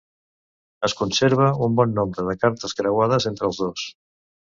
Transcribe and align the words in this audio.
Es 0.87 0.93
conserva 1.01 1.49
un 1.67 1.75
bon 1.79 1.93
nombre 1.97 2.25
de 2.29 2.35
cartes 2.45 2.73
creuades 2.79 3.29
entre 3.33 3.49
els 3.51 3.61
dos. 3.65 3.85